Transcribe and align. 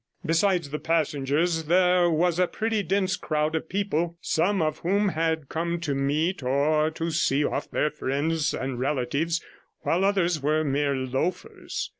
Besides 0.25 0.71
the 0.71 0.79
passengers, 0.79 1.65
there 1.65 2.09
was 2.09 2.39
a 2.39 2.47
pretty 2.47 2.81
dense 2.81 3.15
crowd 3.15 3.53
of 3.53 3.69
people, 3.69 4.17
some 4.19 4.59
of 4.59 4.79
whom 4.79 5.09
had 5.09 5.47
come 5.47 5.79
to 5.81 5.93
meet 5.93 6.41
or 6.41 6.89
to 6.89 7.11
see 7.11 7.45
off 7.45 7.69
their 7.69 7.91
friends 7.91 8.51
and 8.55 8.79
relatives, 8.79 9.43
while 9.81 10.03
others 10.03 10.41
were 10.41 10.63
mere 10.63 10.95
loafers. 10.95 11.87